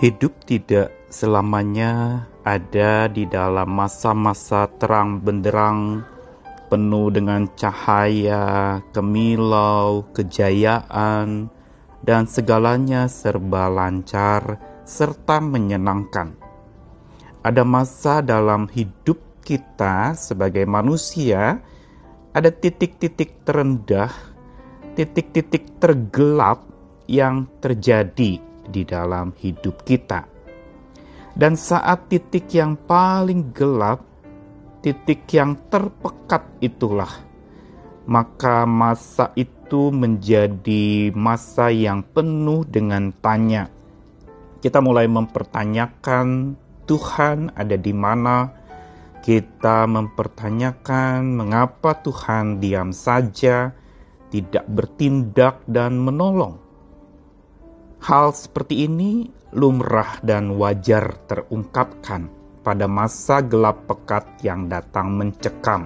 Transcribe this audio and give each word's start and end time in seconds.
Hidup 0.00 0.32
tidak 0.48 1.12
selamanya 1.12 2.24
ada 2.40 3.04
di 3.04 3.28
dalam 3.28 3.68
masa-masa 3.68 4.64
terang 4.80 5.20
benderang 5.20 6.00
penuh 6.72 7.12
dengan 7.12 7.44
cahaya, 7.52 8.80
kemilau, 8.96 10.08
kejayaan, 10.16 11.52
dan 12.00 12.24
segalanya 12.24 13.12
serba 13.12 13.68
lancar 13.68 14.56
serta 14.88 15.36
menyenangkan. 15.36 16.32
Ada 17.44 17.60
masa 17.60 18.24
dalam 18.24 18.72
hidup 18.72 19.20
kita 19.44 20.16
sebagai 20.16 20.64
manusia, 20.64 21.60
ada 22.32 22.48
titik-titik 22.48 23.44
terendah, 23.44 24.08
titik-titik 24.96 25.76
tergelap 25.76 26.64
yang 27.04 27.44
terjadi 27.60 28.48
di 28.68 28.84
dalam 28.84 29.32
hidup 29.38 29.86
kita. 29.86 30.26
Dan 31.30 31.54
saat 31.54 32.10
titik 32.10 32.50
yang 32.52 32.74
paling 32.74 33.54
gelap, 33.54 34.02
titik 34.82 35.24
yang 35.30 35.56
terpekat 35.70 36.42
itulah, 36.58 37.10
maka 38.04 38.66
masa 38.66 39.30
itu 39.38 39.94
menjadi 39.94 41.14
masa 41.14 41.70
yang 41.70 42.02
penuh 42.02 42.66
dengan 42.66 43.14
tanya. 43.22 43.70
Kita 44.60 44.82
mulai 44.82 45.06
mempertanyakan 45.08 46.58
Tuhan 46.84 47.54
ada 47.54 47.76
di 47.78 47.94
mana, 47.94 48.50
kita 49.22 49.86
mempertanyakan 49.86 51.38
mengapa 51.38 51.94
Tuhan 52.02 52.58
diam 52.58 52.90
saja, 52.90 53.70
tidak 54.32 54.66
bertindak 54.66 55.62
dan 55.68 56.00
menolong. 56.00 56.69
Hal 58.00 58.32
seperti 58.32 58.88
ini 58.88 59.28
lumrah 59.52 60.24
dan 60.24 60.56
wajar 60.56 61.20
terungkapkan 61.28 62.32
pada 62.64 62.88
masa 62.88 63.44
gelap 63.44 63.84
pekat 63.84 64.24
yang 64.40 64.72
datang 64.72 65.20
mencekam. 65.20 65.84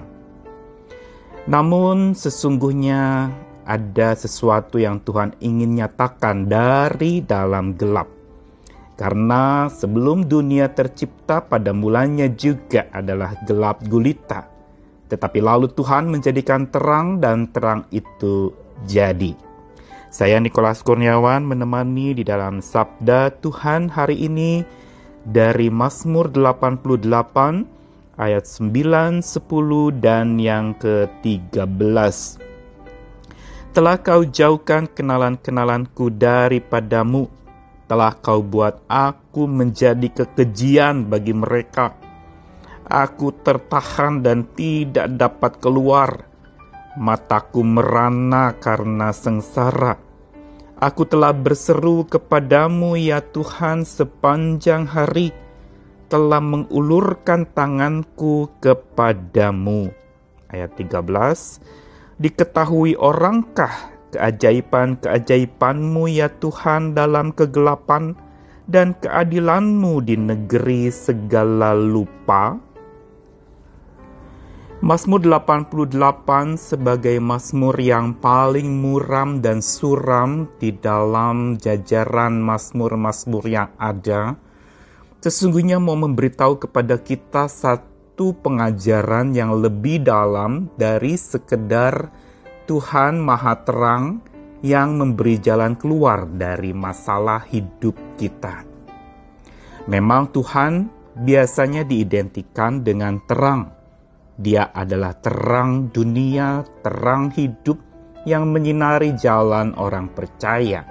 Namun 1.43 2.15
sesungguhnya 2.15 3.27
ada 3.67 4.15
sesuatu 4.15 4.79
yang 4.79 5.03
Tuhan 5.03 5.35
ingin 5.43 5.75
nyatakan 5.75 6.47
dari 6.47 7.19
dalam 7.19 7.75
gelap. 7.75 8.07
Karena 8.95 9.67
sebelum 9.67 10.23
dunia 10.23 10.71
tercipta 10.71 11.43
pada 11.43 11.75
mulanya 11.75 12.31
juga 12.31 12.87
adalah 12.95 13.35
gelap 13.43 13.83
gulita. 13.91 14.47
Tetapi 15.11 15.43
lalu 15.43 15.67
Tuhan 15.67 16.07
menjadikan 16.07 16.71
terang 16.71 17.19
dan 17.19 17.51
terang 17.51 17.83
itu 17.91 18.55
jadi. 18.87 19.44
Saya 20.15 20.39
Nikolas 20.39 20.79
Kurniawan 20.79 21.43
menemani 21.43 22.15
di 22.15 22.23
dalam 22.23 22.63
Sabda 22.63 23.35
Tuhan 23.43 23.91
hari 23.91 24.23
ini 24.31 24.63
dari 25.27 25.67
Mazmur 25.67 26.31
88 26.31 27.03
ayat 28.15 28.47
9, 28.47 29.19
10 29.19 29.99
dan 29.99 30.39
yang 30.39 30.71
ke-13. 30.79 32.15
Telah 33.75 33.97
kau 33.99 34.23
jauhkan 34.23 34.87
kenalan-kenalanku 34.87 36.07
daripadamu, 36.15 37.27
telah 37.91 38.15
kau 38.15 38.39
buat 38.39 38.87
aku 38.87 39.51
menjadi 39.51 40.15
kekejian 40.15 41.11
bagi 41.11 41.35
mereka. 41.35 41.91
Aku 42.87 43.35
tertahan 43.43 44.23
dan 44.23 44.47
tidak 44.55 45.11
dapat 45.11 45.59
keluar. 45.59 46.31
Mataku 46.95 47.59
merana 47.67 48.55
karena 48.55 49.11
sengsara 49.11 50.04
Aku 50.75 51.07
telah 51.07 51.31
berseru 51.31 52.03
kepadamu 52.03 52.99
ya 52.99 53.23
Tuhan 53.23 53.87
sepanjang 53.87 54.83
hari, 54.83 55.31
telah 56.11 56.43
mengulurkan 56.43 57.47
tanganku 57.55 58.51
kepadamu. 58.59 59.87
Ayat 60.51 60.75
13, 60.75 61.63
Diketahui 62.19 62.99
orangkah 62.99 63.71
keajaiban-keajaibanmu 64.11 66.11
ya 66.11 66.27
Tuhan 66.43 66.91
dalam 66.91 67.31
kegelapan 67.31 68.11
dan 68.67 68.99
keadilanmu 68.99 70.03
di 70.03 70.19
negeri 70.19 70.91
segala 70.91 71.71
lupa? 71.71 72.59
Mazmur 74.83 75.23
88 75.23 76.59
sebagai 76.59 77.15
mazmur 77.23 77.79
yang 77.79 78.11
paling 78.19 78.67
muram 78.83 79.39
dan 79.39 79.63
suram 79.63 80.51
di 80.59 80.75
dalam 80.75 81.55
jajaran 81.55 82.43
mazmur-mazmur 82.43 83.47
yang 83.47 83.71
ada, 83.79 84.35
sesungguhnya 85.23 85.79
mau 85.79 85.95
memberitahu 85.95 86.67
kepada 86.67 86.99
kita 86.99 87.47
satu 87.47 88.35
pengajaran 88.43 89.31
yang 89.31 89.55
lebih 89.55 90.03
dalam 90.03 90.67
dari 90.75 91.15
sekedar 91.15 92.11
Tuhan 92.67 93.23
Maha 93.23 93.55
Terang 93.63 94.19
yang 94.59 94.99
memberi 94.99 95.39
jalan 95.39 95.79
keluar 95.79 96.27
dari 96.27 96.75
masalah 96.75 97.47
hidup 97.47 97.95
kita. 98.19 98.67
Memang 99.87 100.35
Tuhan 100.35 100.91
biasanya 101.15 101.87
diidentikan 101.87 102.83
dengan 102.83 103.23
terang, 103.23 103.74
dia 104.35 104.75
adalah 104.75 105.15
terang 105.15 105.87
dunia, 105.95 106.63
terang 106.83 107.31
hidup 107.31 107.79
yang 108.27 108.51
menyinari 108.51 109.15
jalan 109.15 109.71
orang 109.79 110.11
percaya. 110.11 110.83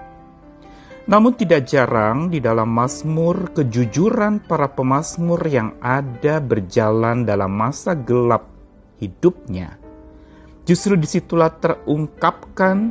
Namun 1.04 1.36
tidak 1.36 1.68
jarang 1.68 2.32
di 2.32 2.40
dalam 2.40 2.72
Mazmur 2.72 3.52
kejujuran 3.52 4.40
para 4.48 4.72
pemazmur 4.72 5.36
yang 5.44 5.76
ada 5.84 6.40
berjalan 6.40 7.28
dalam 7.28 7.52
masa 7.52 7.92
gelap 7.92 8.48
hidupnya. 8.96 9.76
Justru 10.64 10.96
di 10.96 11.04
situlah 11.04 11.52
terungkapkan 11.60 12.88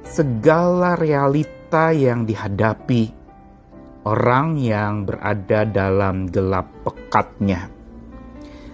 segala 0.00 0.96
realita 0.96 1.92
yang 1.92 2.24
dihadapi 2.24 3.12
orang 4.08 4.56
yang 4.56 5.04
berada 5.04 5.68
dalam 5.68 6.32
gelap 6.32 6.72
pekatnya. 6.88 7.81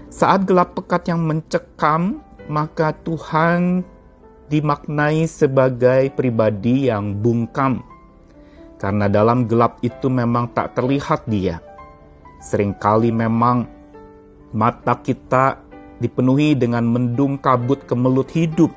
Saat 0.09 0.49
gelap 0.49 0.73
pekat 0.73 1.13
yang 1.13 1.21
mencekam, 1.21 2.25
maka 2.49 2.97
Tuhan 3.05 3.85
dimaknai 4.49 5.29
sebagai 5.29 6.09
pribadi 6.17 6.89
yang 6.89 7.13
bungkam. 7.13 7.85
Karena 8.81 9.05
dalam 9.13 9.45
gelap 9.45 9.77
itu 9.85 10.09
memang 10.09 10.49
tak 10.57 10.81
terlihat 10.81 11.29
dia. 11.29 11.61
Seringkali 12.41 13.13
memang 13.13 13.69
mata 14.57 14.97
kita 14.97 15.61
dipenuhi 16.01 16.57
dengan 16.57 16.89
mendung 16.89 17.37
kabut 17.37 17.85
kemelut 17.85 18.33
hidup. 18.33 18.73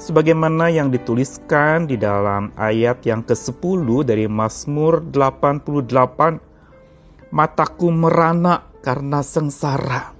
Sebagaimana 0.00 0.72
yang 0.72 0.88
dituliskan 0.88 1.84
di 1.84 2.00
dalam 2.00 2.48
ayat 2.56 3.04
yang 3.04 3.20
ke-10 3.20 4.08
dari 4.08 4.24
Mazmur 4.24 5.04
88, 5.12 6.40
Mataku 7.28 7.92
merana 7.92 8.64
karena 8.80 9.20
sengsara 9.20 10.15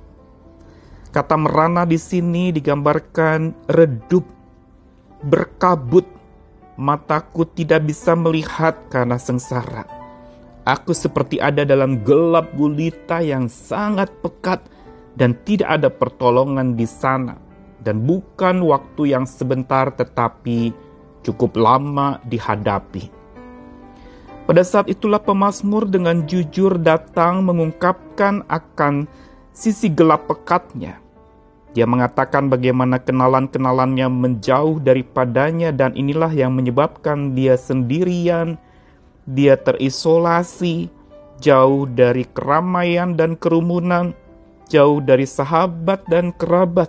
Kata 1.17 1.33
merana 1.33 1.89
di 1.89 1.97
sini 1.97 2.53
digambarkan 2.53 3.73
redup, 3.73 4.29
berkabut, 5.25 6.05
mataku 6.77 7.49
tidak 7.57 7.89
bisa 7.89 8.13
melihat 8.13 8.77
karena 8.93 9.17
sengsara. 9.17 9.89
Aku 10.69 10.93
seperti 10.93 11.41
ada 11.41 11.65
dalam 11.65 12.05
gelap 12.05 12.53
gulita 12.53 13.25
yang 13.25 13.49
sangat 13.49 14.13
pekat 14.21 14.61
dan 15.17 15.33
tidak 15.49 15.81
ada 15.81 15.89
pertolongan 15.89 16.77
di 16.77 16.85
sana. 16.85 17.41
Dan 17.81 18.05
bukan 18.05 18.61
waktu 18.61 19.17
yang 19.17 19.25
sebentar 19.25 19.89
tetapi 19.97 20.69
cukup 21.25 21.57
lama 21.57 22.21
dihadapi. 22.29 23.09
Pada 24.45 24.61
saat 24.61 24.93
itulah 24.93 25.25
pemazmur 25.25 25.89
dengan 25.89 26.29
jujur 26.29 26.77
datang 26.77 27.41
mengungkapkan 27.41 28.45
akan 28.53 29.09
sisi 29.57 29.89
gelap 29.89 30.29
pekatnya 30.29 31.06
dia 31.77 31.85
mengatakan 31.85 32.49
bagaimana 32.49 32.97
kenalan-kenalannya 32.97 34.09
menjauh 34.09 34.81
daripadanya 34.81 35.77
dan 35.77 35.93
inilah 35.93 36.33
yang 36.33 36.57
menyebabkan 36.57 37.37
dia 37.37 37.61
sendirian, 37.61 38.57
dia 39.29 39.61
terisolasi, 39.61 40.89
jauh 41.37 41.85
dari 41.85 42.25
keramaian 42.33 43.13
dan 43.13 43.37
kerumunan, 43.37 44.17
jauh 44.73 45.05
dari 45.05 45.29
sahabat 45.29 46.09
dan 46.09 46.33
kerabat. 46.33 46.89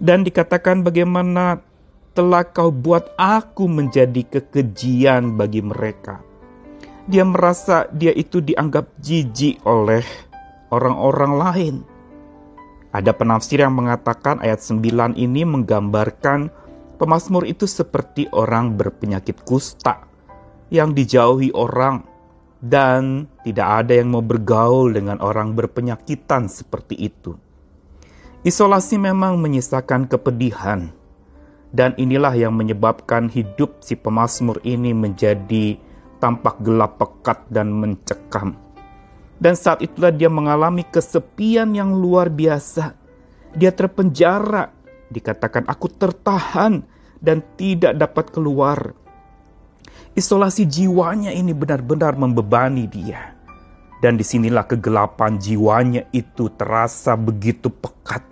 Dan 0.00 0.24
dikatakan 0.24 0.80
bagaimana 0.80 1.60
telah 2.16 2.48
kau 2.48 2.72
buat 2.72 3.12
aku 3.20 3.68
menjadi 3.68 4.24
kekejian 4.40 5.36
bagi 5.36 5.60
mereka. 5.60 6.24
Dia 7.04 7.28
merasa 7.28 7.92
dia 7.92 8.16
itu 8.16 8.40
dianggap 8.40 8.88
jijik 9.04 9.60
oleh 9.68 10.00
orang-orang 10.72 11.32
lain 11.36 11.76
ada 12.94 13.10
penafsir 13.10 13.58
yang 13.58 13.74
mengatakan 13.74 14.38
ayat 14.38 14.62
9 14.62 15.18
ini 15.18 15.42
menggambarkan 15.42 16.46
pemazmur 16.94 17.42
itu 17.42 17.66
seperti 17.66 18.30
orang 18.30 18.78
berpenyakit 18.78 19.42
kusta 19.42 20.06
yang 20.70 20.94
dijauhi 20.94 21.50
orang 21.58 22.06
dan 22.62 23.26
tidak 23.42 23.84
ada 23.84 23.98
yang 23.98 24.14
mau 24.14 24.22
bergaul 24.22 24.94
dengan 24.94 25.18
orang 25.18 25.58
berpenyakitan 25.58 26.46
seperti 26.46 26.94
itu. 26.96 27.34
Isolasi 28.46 28.96
memang 28.96 29.42
menyisakan 29.42 30.06
kepedihan, 30.06 30.88
dan 31.74 31.92
inilah 31.98 32.32
yang 32.32 32.54
menyebabkan 32.54 33.26
hidup 33.26 33.82
si 33.82 33.98
pemazmur 33.98 34.62
ini 34.62 34.94
menjadi 34.94 35.76
tampak 36.22 36.62
gelap 36.62 36.96
pekat 37.02 37.42
dan 37.50 37.74
mencekam. 37.74 38.63
Dan 39.44 39.60
saat 39.60 39.84
itulah 39.84 40.08
dia 40.08 40.32
mengalami 40.32 40.88
kesepian 40.88 41.76
yang 41.76 41.92
luar 41.92 42.32
biasa. 42.32 42.96
Dia 43.52 43.76
terpenjara, 43.76 44.72
dikatakan 45.12 45.68
aku 45.68 45.92
tertahan 45.92 46.80
dan 47.20 47.44
tidak 47.60 47.92
dapat 48.00 48.32
keluar. 48.32 48.96
Isolasi 50.16 50.64
jiwanya 50.64 51.28
ini 51.28 51.52
benar-benar 51.52 52.16
membebani 52.16 52.88
dia. 52.88 53.36
Dan 54.00 54.16
di 54.16 54.24
sinilah 54.24 54.64
kegelapan 54.64 55.36
jiwanya 55.36 56.08
itu 56.16 56.48
terasa 56.56 57.12
begitu 57.12 57.68
pekat. 57.68 58.24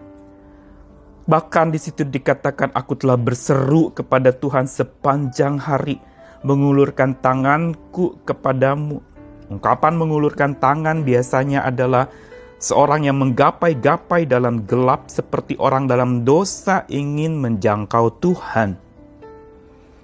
Bahkan 1.28 1.76
di 1.76 1.78
situ 1.78 2.08
dikatakan 2.08 2.72
aku 2.72 2.96
telah 2.96 3.20
berseru 3.20 3.92
kepada 3.92 4.32
Tuhan 4.32 4.64
sepanjang 4.64 5.60
hari, 5.60 6.00
mengulurkan 6.40 7.20
tanganku 7.20 8.16
kepadamu. 8.24 9.11
Ungkapan 9.52 10.00
mengulurkan 10.00 10.56
tangan 10.56 11.04
biasanya 11.04 11.68
adalah 11.68 12.08
seorang 12.56 13.04
yang 13.04 13.20
menggapai-gapai 13.20 14.24
dalam 14.24 14.64
gelap 14.64 15.12
seperti 15.12 15.60
orang 15.60 15.84
dalam 15.84 16.24
dosa 16.24 16.88
ingin 16.88 17.36
menjangkau 17.36 18.16
Tuhan. 18.16 18.80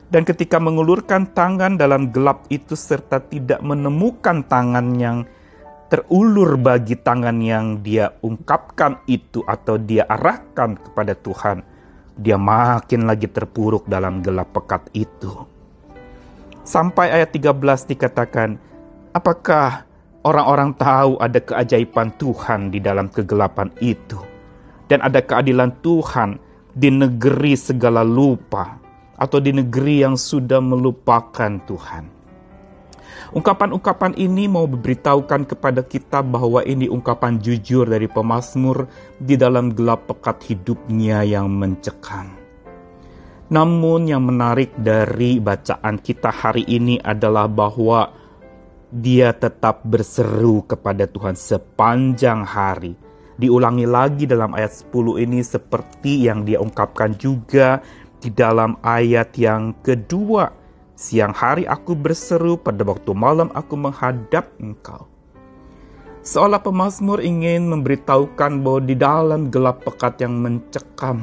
Dan 0.08 0.22
ketika 0.24 0.60
mengulurkan 0.60 1.32
tangan 1.32 1.80
dalam 1.80 2.12
gelap 2.12 2.44
itu 2.52 2.76
serta 2.76 3.24
tidak 3.24 3.64
menemukan 3.64 4.44
tangan 4.44 4.96
yang 5.00 5.24
terulur 5.88 6.60
bagi 6.60 6.96
tangan 7.00 7.40
yang 7.40 7.80
dia 7.80 8.12
ungkapkan 8.20 9.00
itu 9.08 9.40
atau 9.48 9.80
dia 9.80 10.04
arahkan 10.04 10.76
kepada 10.76 11.16
Tuhan, 11.16 11.64
dia 12.16 12.36
makin 12.36 13.08
lagi 13.08 13.28
terpuruk 13.32 13.88
dalam 13.88 14.20
gelap 14.20 14.52
pekat 14.52 14.92
itu. 14.92 15.32
Sampai 16.68 17.08
ayat 17.12 17.32
13 17.32 17.88
dikatakan, 17.88 18.67
apakah 19.18 19.82
orang-orang 20.22 20.70
tahu 20.78 21.18
ada 21.18 21.42
keajaiban 21.42 22.14
Tuhan 22.16 22.70
di 22.70 22.78
dalam 22.78 23.10
kegelapan 23.10 23.68
itu? 23.82 24.22
Dan 24.88 25.04
ada 25.04 25.20
keadilan 25.20 25.74
Tuhan 25.84 26.38
di 26.72 26.88
negeri 26.88 27.58
segala 27.58 28.06
lupa 28.06 28.78
atau 29.18 29.42
di 29.42 29.50
negeri 29.52 30.06
yang 30.06 30.14
sudah 30.14 30.62
melupakan 30.62 31.60
Tuhan. 31.66 32.16
Ungkapan-ungkapan 33.28 34.16
ini 34.16 34.48
mau 34.48 34.64
memberitahukan 34.64 35.52
kepada 35.52 35.84
kita 35.84 36.24
bahwa 36.24 36.64
ini 36.64 36.88
ungkapan 36.88 37.36
jujur 37.36 37.84
dari 37.84 38.08
pemazmur 38.08 38.88
di 39.20 39.36
dalam 39.36 39.76
gelap 39.76 40.08
pekat 40.08 40.48
hidupnya 40.48 41.28
yang 41.28 41.52
mencekam. 41.52 42.32
Namun 43.52 44.08
yang 44.08 44.24
menarik 44.24 44.72
dari 44.80 45.36
bacaan 45.40 46.00
kita 46.00 46.32
hari 46.32 46.64
ini 46.64 46.96
adalah 47.04 47.44
bahwa 47.44 48.17
dia 48.88 49.36
tetap 49.36 49.84
berseru 49.84 50.64
kepada 50.64 51.04
Tuhan 51.04 51.36
sepanjang 51.36 52.40
hari. 52.44 52.96
Diulangi 53.38 53.86
lagi 53.86 54.24
dalam 54.26 54.56
ayat 54.56 54.82
10 54.90 55.22
ini 55.22 55.44
seperti 55.44 56.26
yang 56.26 56.42
dia 56.42 56.58
ungkapkan 56.58 57.14
juga 57.14 57.78
di 58.18 58.32
dalam 58.32 58.80
ayat 58.82 59.30
yang 59.38 59.76
kedua. 59.84 60.50
Siang 60.98 61.30
hari 61.30 61.62
aku 61.62 61.94
berseru, 61.94 62.58
pada 62.58 62.82
waktu 62.82 63.14
malam 63.14 63.54
aku 63.54 63.78
menghadap 63.78 64.50
engkau. 64.58 65.06
Seolah 66.26 66.58
pemazmur 66.58 67.22
ingin 67.22 67.70
memberitahukan 67.70 68.58
bahwa 68.66 68.80
di 68.82 68.98
dalam 68.98 69.46
gelap 69.46 69.86
pekat 69.86 70.18
yang 70.18 70.34
mencekam, 70.42 71.22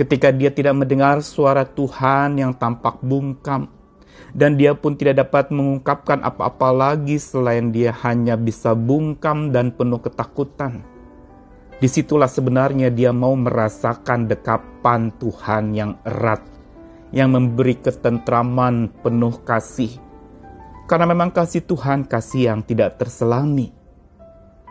ketika 0.00 0.32
dia 0.32 0.48
tidak 0.48 0.72
mendengar 0.72 1.20
suara 1.20 1.68
Tuhan 1.68 2.40
yang 2.40 2.56
tampak 2.56 2.96
bungkam, 3.04 3.68
dan 4.36 4.60
dia 4.60 4.76
pun 4.76 4.94
tidak 4.94 5.26
dapat 5.28 5.50
mengungkapkan 5.50 6.20
apa-apa 6.20 6.68
lagi 6.70 7.16
selain 7.16 7.72
dia 7.72 7.94
hanya 8.04 8.36
bisa 8.36 8.76
bungkam 8.76 9.50
dan 9.50 9.72
penuh 9.72 10.00
ketakutan 10.00 10.84
Di 11.78 11.86
situlah 11.86 12.26
sebenarnya 12.26 12.90
dia 12.90 13.14
mau 13.14 13.38
merasakan 13.38 14.26
dekapan 14.26 15.14
Tuhan 15.22 15.78
yang 15.78 15.94
erat, 16.02 16.42
yang 17.14 17.30
memberi 17.30 17.78
ketentraman 17.78 18.90
penuh 18.98 19.38
kasih. 19.46 19.94
Karena 20.90 21.06
memang 21.06 21.30
kasih 21.30 21.62
Tuhan 21.62 22.02
kasih 22.02 22.50
yang 22.50 22.60
tidak 22.66 22.98
terselami. 22.98 23.70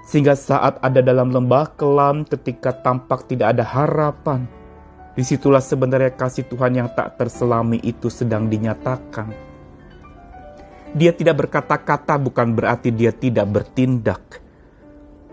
Sehingga 0.03 0.35
saat 0.35 0.83
ada 0.83 0.99
dalam 0.99 1.31
lembah 1.31 1.79
kelam 1.79 2.27
ketika 2.27 2.75
tampak 2.75 3.23
tidak 3.31 3.55
ada 3.55 3.63
harapan, 3.63 4.43
di 5.17 5.25
situlah 5.25 5.65
sebenarnya 5.65 6.13
kasih 6.13 6.45
Tuhan 6.45 6.77
yang 6.77 6.89
tak 6.93 7.17
terselami 7.17 7.81
itu 7.81 8.13
sedang 8.13 8.45
dinyatakan. 8.45 9.33
Dia 10.93 11.11
tidak 11.11 11.41
berkata-kata 11.45 12.21
bukan 12.21 12.53
berarti 12.53 12.93
dia 12.93 13.09
tidak 13.09 13.49
bertindak 13.49 14.45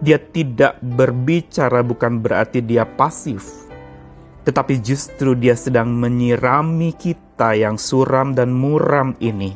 dia 0.02 0.18
tidak 0.18 0.76
berbicara 0.82 1.86
bukan 1.86 2.18
berarti 2.18 2.58
dia 2.60 2.82
pasif, 2.82 3.70
tetapi 4.42 4.82
justru 4.82 5.32
dia 5.38 5.54
sedang 5.54 5.94
menyirami 5.94 6.92
kita 6.92 7.54
yang 7.54 7.78
suram 7.78 8.34
dan 8.34 8.50
muram 8.50 9.14
ini 9.22 9.54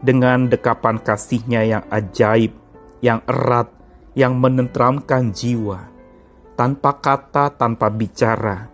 dengan 0.00 0.48
dekapan 0.48 0.98
kasihnya 0.98 1.62
yang 1.68 1.84
ajaib, 1.92 2.56
yang 3.04 3.20
erat, 3.28 3.68
yang 4.16 4.40
menenteramkan 4.40 5.30
jiwa. 5.30 5.92
Tanpa 6.56 6.96
kata, 6.96 7.52
tanpa 7.52 7.92
bicara, 7.92 8.72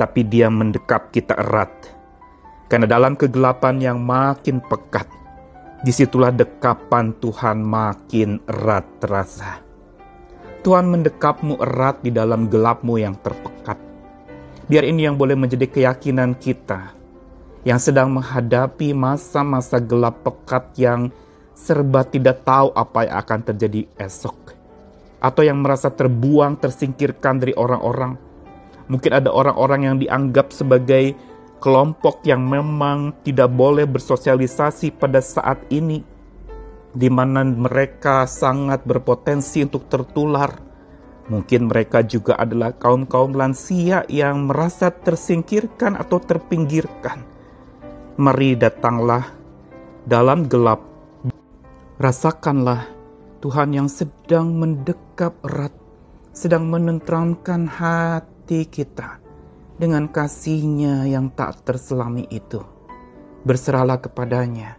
tapi 0.00 0.24
dia 0.24 0.48
mendekap 0.48 1.12
kita 1.12 1.36
erat. 1.36 1.68
Karena 2.72 2.88
dalam 2.88 3.20
kegelapan 3.20 3.76
yang 3.76 4.00
makin 4.00 4.64
pekat, 4.64 5.04
di 5.84 5.92
situlah 5.92 6.32
dekapan 6.32 7.12
Tuhan 7.20 7.60
makin 7.60 8.40
erat 8.48 8.88
terasa. 8.96 9.60
Tuhan 10.64 10.88
mendekapmu 10.88 11.60
erat 11.60 12.00
di 12.00 12.08
dalam 12.08 12.48
gelapmu 12.48 12.96
yang 12.96 13.16
terpekat. 13.20 13.76
Biar 14.64 14.88
ini 14.88 15.04
yang 15.04 15.20
boleh 15.20 15.36
menjadi 15.36 15.68
keyakinan 15.68 16.36
kita 16.40 16.96
yang 17.64 17.80
sedang 17.80 18.08
menghadapi 18.12 18.96
masa-masa 18.96 19.76
gelap 19.80 20.24
pekat 20.24 20.64
yang 20.80 21.12
serba 21.52 22.08
tidak 22.08 22.40
tahu 22.44 22.72
apa 22.72 23.04
yang 23.04 23.16
akan 23.20 23.40
terjadi 23.52 23.84
esok. 24.00 24.56
Atau 25.20 25.44
yang 25.44 25.60
merasa 25.60 25.92
terbuang, 25.92 26.56
tersingkirkan 26.56 27.36
dari 27.36 27.52
orang-orang. 27.52 28.29
Mungkin 28.90 29.22
ada 29.22 29.30
orang-orang 29.30 29.86
yang 29.86 29.96
dianggap 30.02 30.50
sebagai 30.50 31.14
kelompok 31.62 32.26
yang 32.26 32.42
memang 32.42 33.14
tidak 33.22 33.46
boleh 33.54 33.86
bersosialisasi 33.86 34.98
pada 34.98 35.22
saat 35.22 35.62
ini 35.70 36.02
di 36.90 37.06
mana 37.06 37.46
mereka 37.46 38.26
sangat 38.26 38.82
berpotensi 38.82 39.62
untuk 39.62 39.86
tertular. 39.86 40.50
Mungkin 41.30 41.70
mereka 41.70 42.02
juga 42.02 42.34
adalah 42.34 42.74
kaum-kaum 42.74 43.38
lansia 43.38 44.02
yang 44.10 44.50
merasa 44.50 44.90
tersingkirkan 44.90 45.94
atau 45.94 46.18
terpinggirkan. 46.18 47.22
Mari 48.18 48.58
datanglah 48.58 49.30
dalam 50.02 50.50
gelap. 50.50 50.82
Rasakanlah 52.02 52.90
Tuhan 53.38 53.70
yang 53.70 53.86
sedang 53.86 54.58
mendekap 54.58 55.38
erat, 55.46 55.70
sedang 56.34 56.66
menenteramkan 56.66 57.70
hati 57.70 58.29
kita 58.66 59.22
dengan 59.78 60.10
kasihnya 60.10 61.06
yang 61.06 61.30
tak 61.32 61.62
terselami 61.62 62.26
itu. 62.28 62.60
Berserahlah 63.46 64.02
kepadanya 64.02 64.76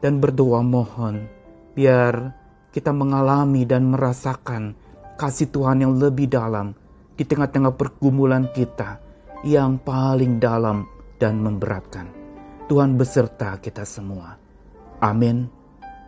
dan 0.00 0.22
berdoa 0.22 0.64
mohon 0.64 1.28
biar 1.76 2.32
kita 2.72 2.94
mengalami 2.94 3.68
dan 3.68 3.90
merasakan 3.92 4.78
kasih 5.20 5.52
Tuhan 5.52 5.84
yang 5.84 5.98
lebih 6.00 6.30
dalam 6.30 6.72
di 7.18 7.28
tengah-tengah 7.28 7.76
pergumulan 7.76 8.48
kita 8.56 8.96
yang 9.44 9.76
paling 9.76 10.40
dalam 10.40 10.88
dan 11.20 11.36
memberatkan. 11.44 12.08
Tuhan 12.64 12.96
beserta 12.96 13.60
kita 13.60 13.84
semua. 13.84 14.40
Amin. 15.04 15.59